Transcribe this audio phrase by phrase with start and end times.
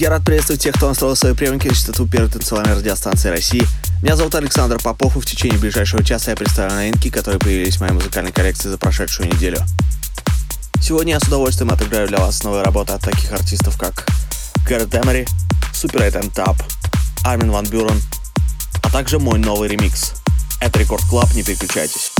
[0.00, 3.66] Я рад приветствовать тех, кто настроил свои приемники на частоту первой танцевальной радиостанции России.
[4.00, 7.80] Меня зовут Александр Попов, и в течение ближайшего часа я представлю новинки, которые появились в
[7.82, 9.58] моей музыкальной коллекции за прошедшую неделю.
[10.80, 14.06] Сегодня я с удовольствием отыграю для вас новые работы от таких артистов, как
[14.66, 15.26] Gareth Emery,
[15.74, 16.56] Super8 and Tab,
[17.22, 18.00] Армин Ван Бюрен,
[18.82, 20.14] а также мой новый ремикс.
[20.62, 22.10] Это Record Club, не переключайтесь.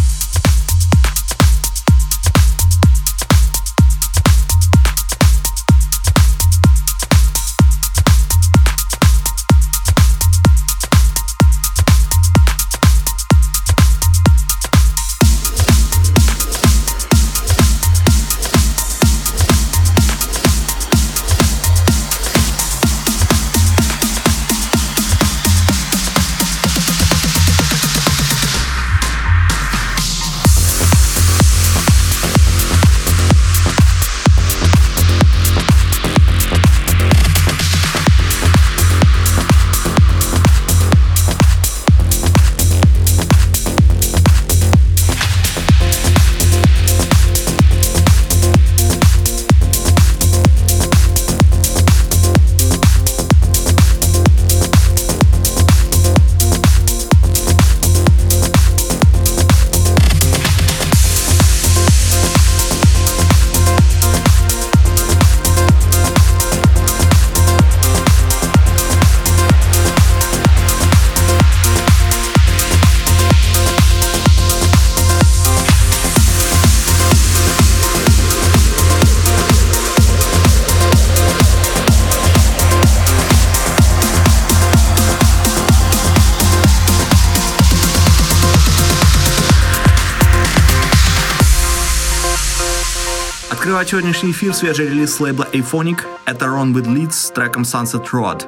[93.71, 96.01] Открывает сегодняшний эфир свежий релиз лейбла Aphonic.
[96.25, 98.43] Это Ron with Leads с треком Sunset Road.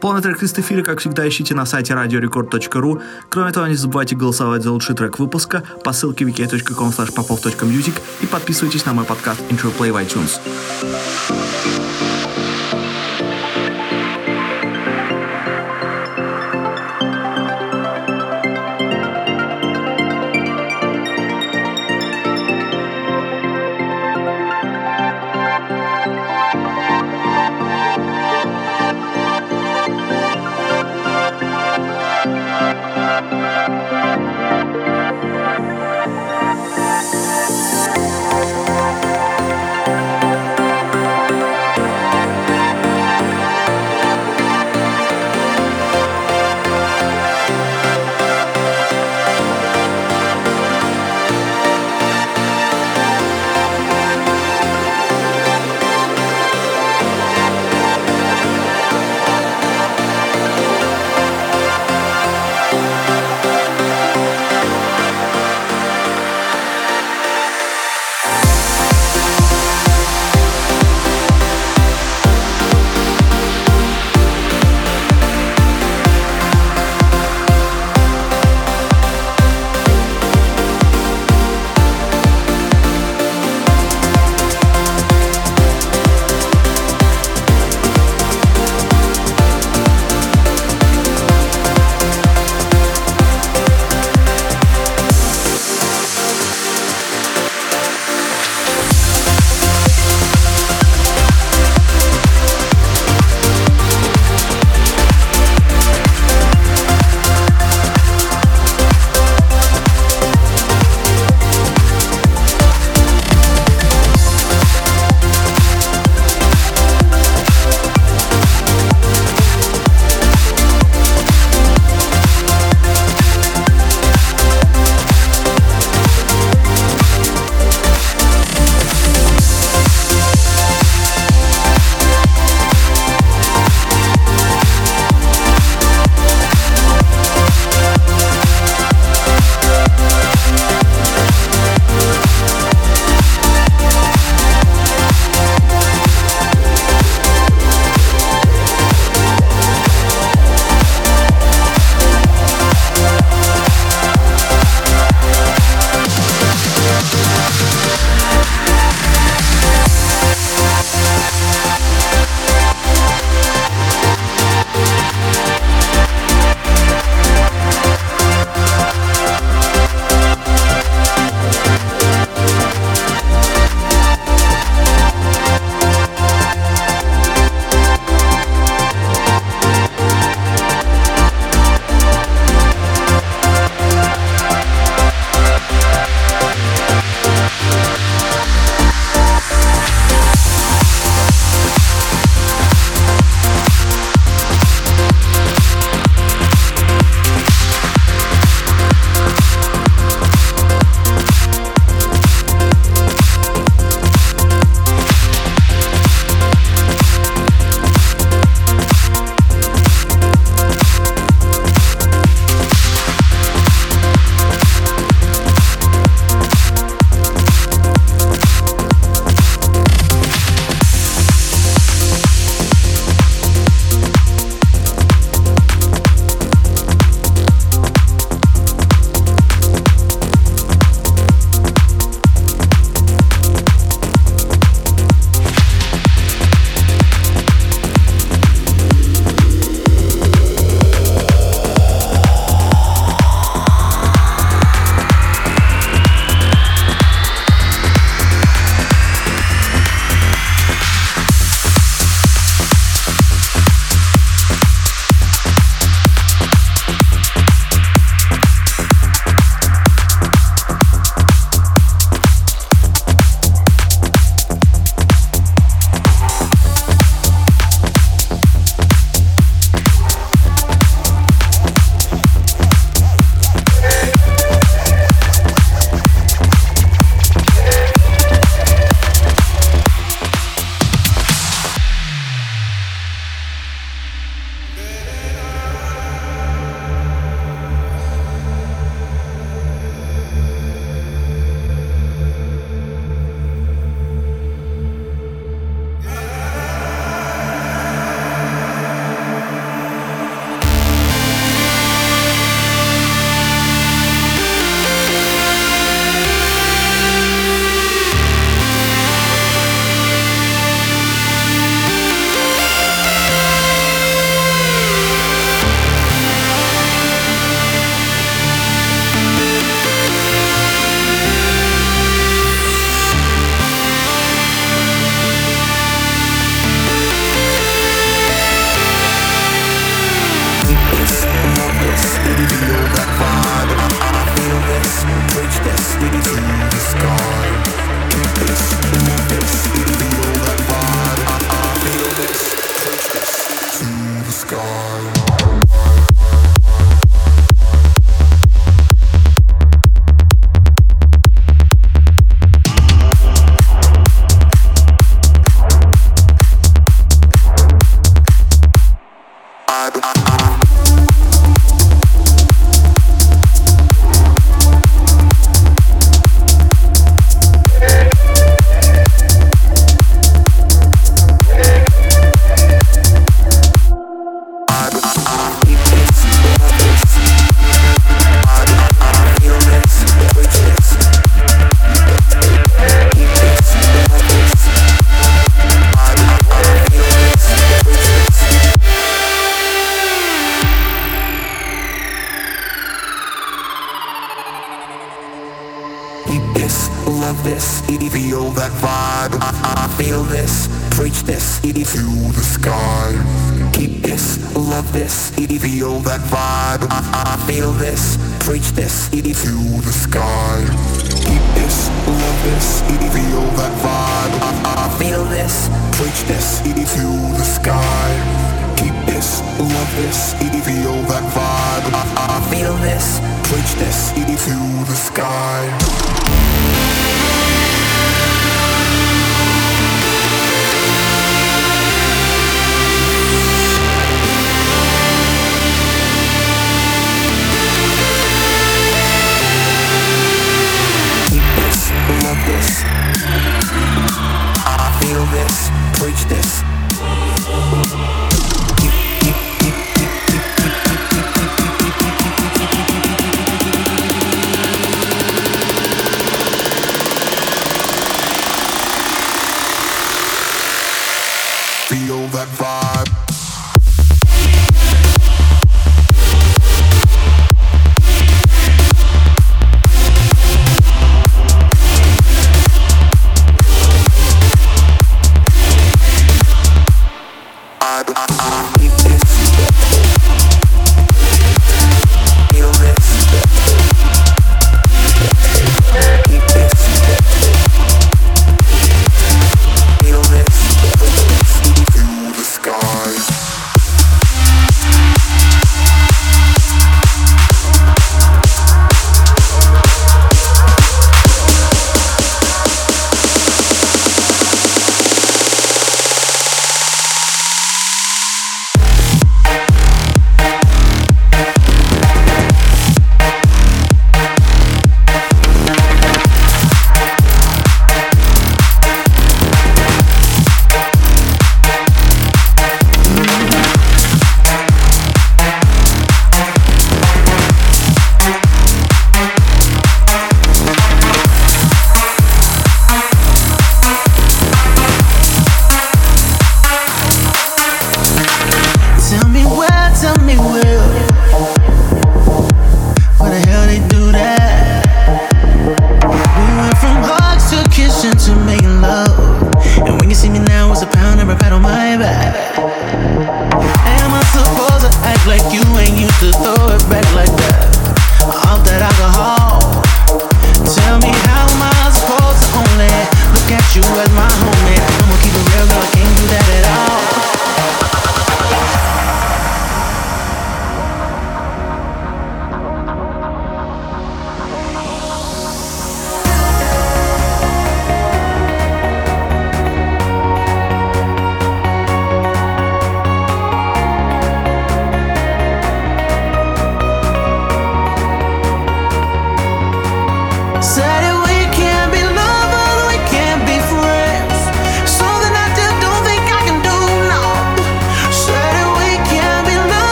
[0.00, 3.02] Полный трек из эфира, как всегда, ищите на сайте radiorecord.ru.
[3.28, 8.86] Кроме того, не забывайте голосовать за лучший трек выпуска по ссылке wiki.com popov.music и подписывайтесь
[8.86, 10.38] на мой подкаст Intro Play в iTunes.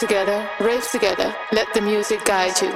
[0.00, 2.68] Together, rave together, let the music guide you.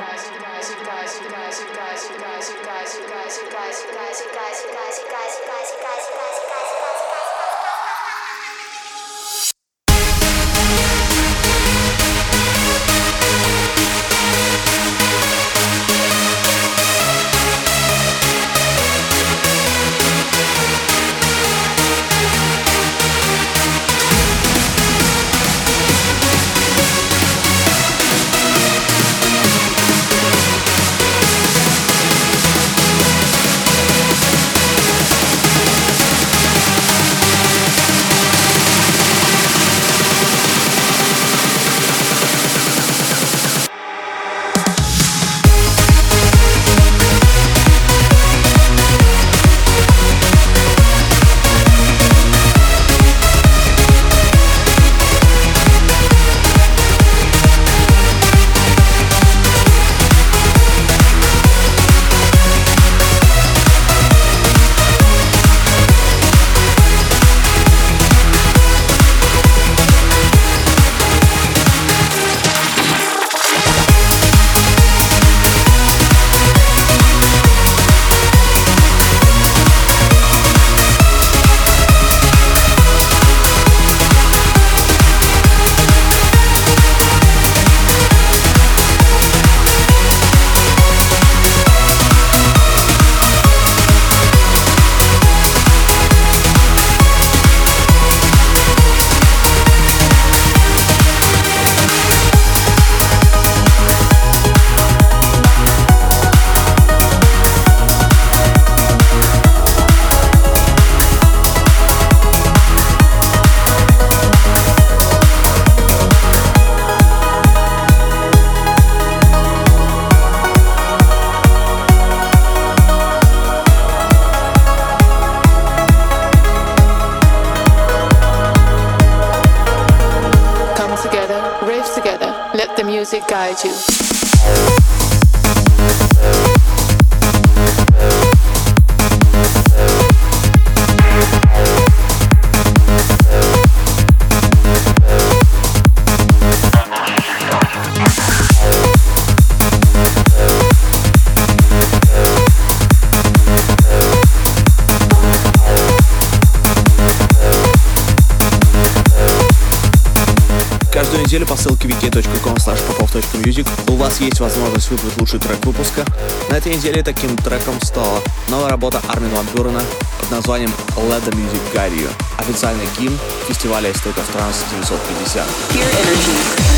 [163.41, 166.05] popov.music у вас есть возможность выбрать лучший трек выпуска.
[166.49, 169.83] На этой неделе таким треком стала новая работа Армин Ван Бюрена
[170.21, 176.70] под названием Let the Music Guide You, официальный гимн фестиваля State of Trance 950.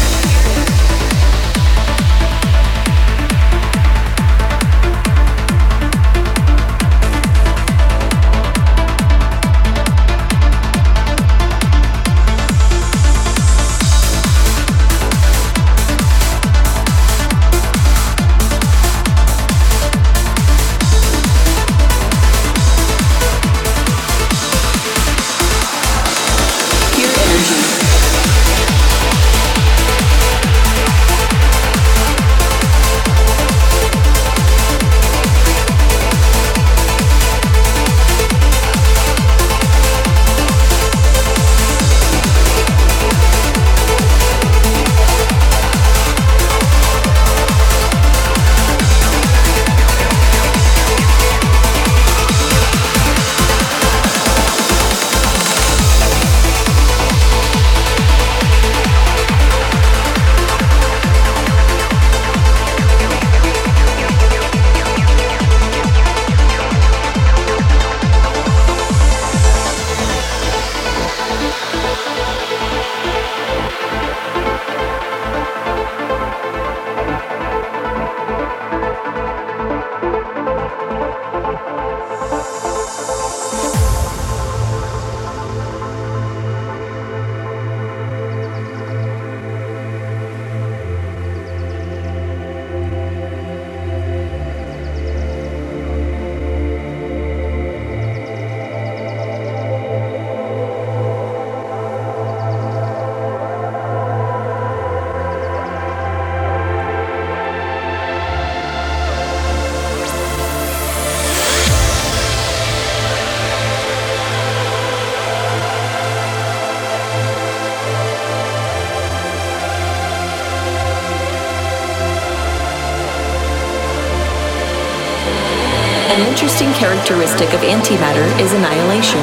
[126.33, 129.21] Interesting characteristic of antimatter is annihilation.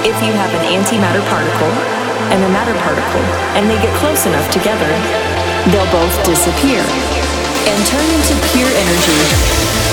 [0.00, 1.68] If you have an antimatter particle
[2.32, 3.20] and a matter particle,
[3.52, 4.88] and they get close enough together,
[5.68, 9.89] they'll both disappear and turn into pure energy.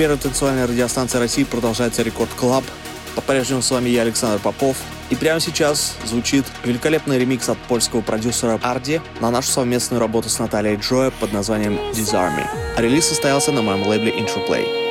[0.00, 2.64] Первой танцевальной радиостанции России продолжается Record Club.
[3.16, 4.78] По-прежнему с вами я, Александр Попов.
[5.10, 10.38] И прямо сейчас звучит великолепный ремикс от польского продюсера Арди на нашу совместную работу с
[10.38, 12.46] Натали Джоя под названием Disarm Me.
[12.78, 14.89] Релиз состоялся на моем лейбле Interplay.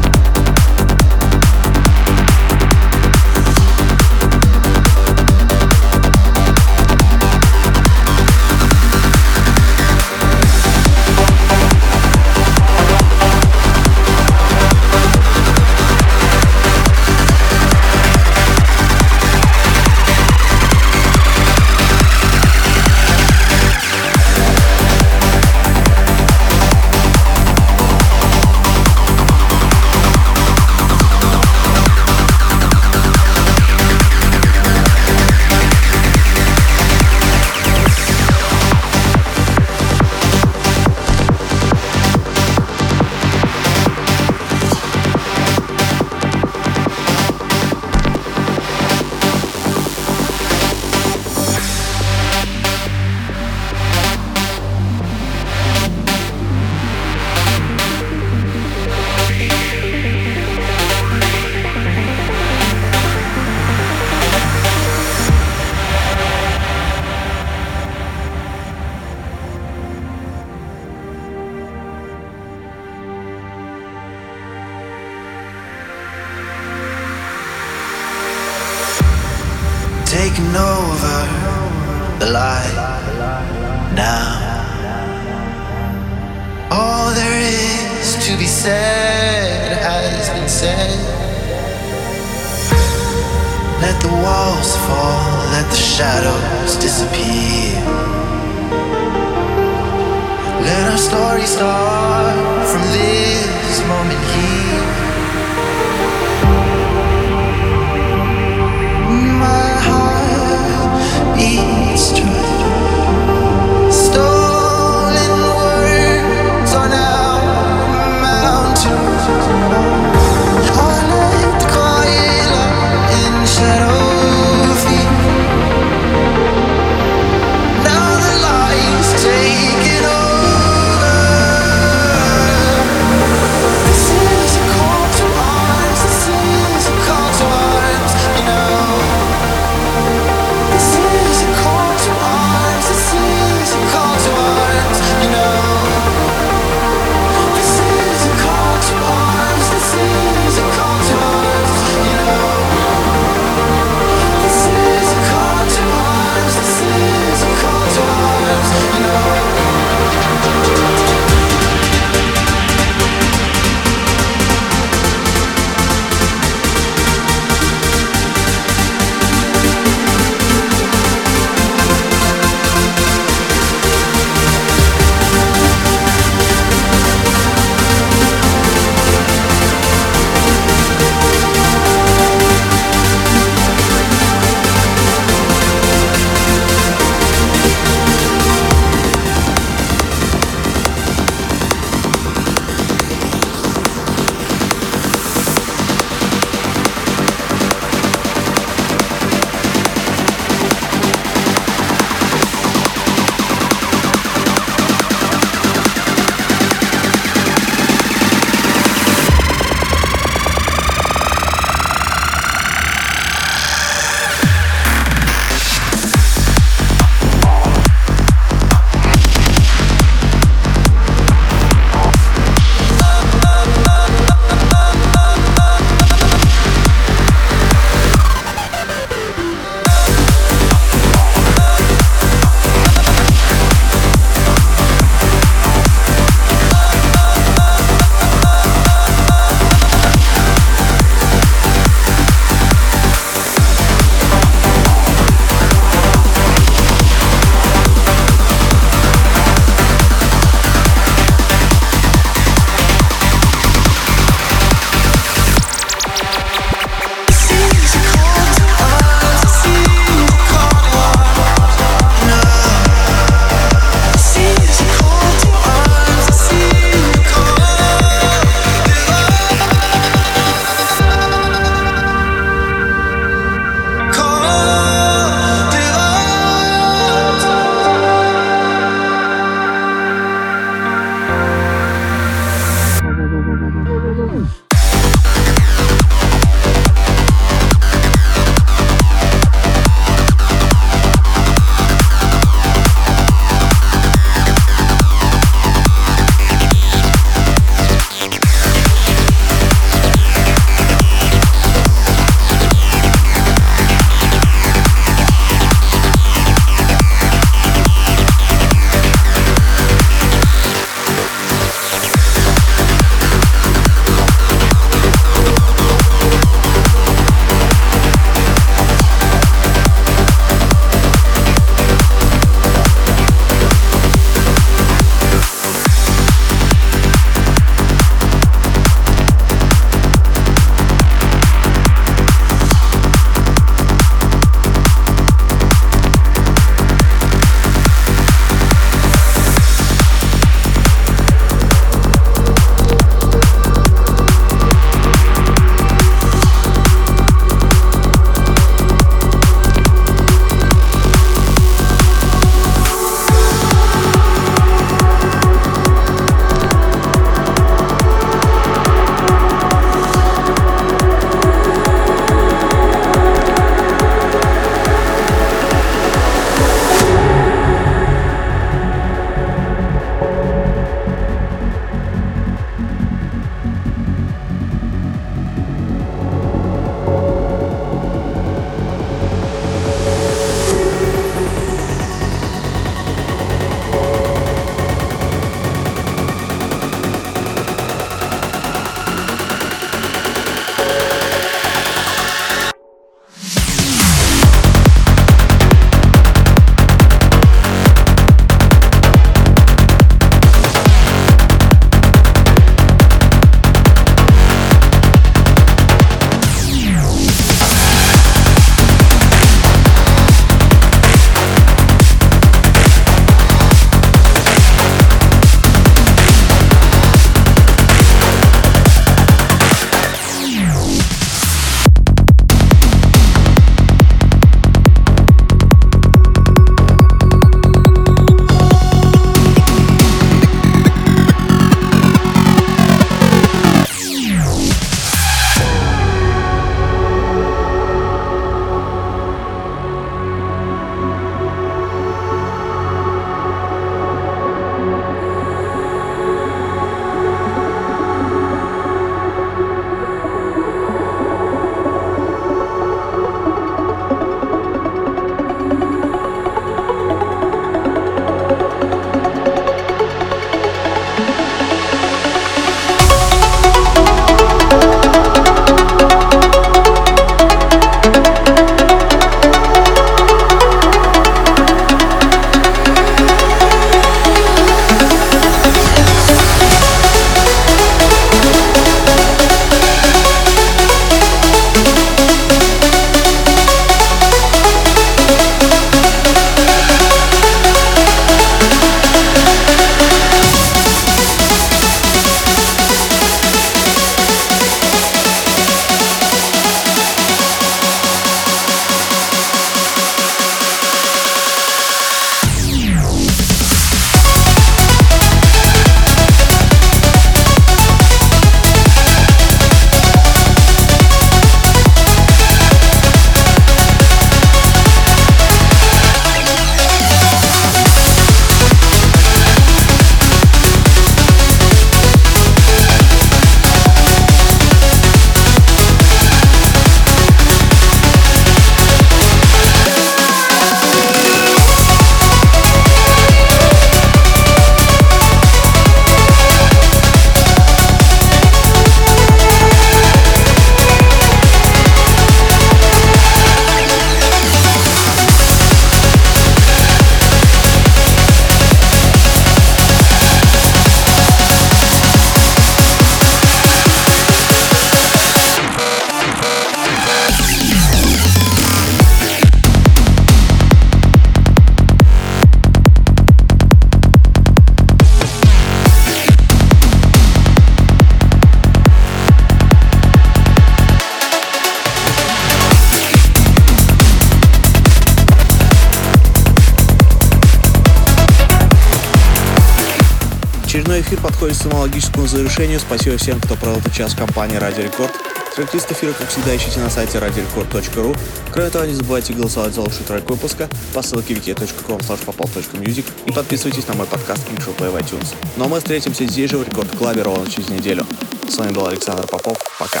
[582.54, 582.78] Завершению.
[582.78, 585.12] Спасибо всем, кто провел этот час в компании Радио Рекорд.
[585.56, 588.16] Трек-лист эфира, как всегда, ищите на сайте radiorecord.ru.
[588.52, 593.86] Кроме того, не забывайте голосовать за лучший трек выпуска по ссылке wiki.com popol.music и подписывайтесь
[593.88, 595.34] на мой подкаст Show Play в iTunes.
[595.56, 598.06] Ну а мы встретимся здесь же в Рекорд Клабе ровно через неделю.
[598.48, 599.58] С вами был Александр Попов.
[599.78, 600.00] Пока.